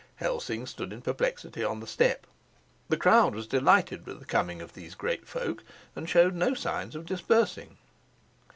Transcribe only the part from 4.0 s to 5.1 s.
with the coming of these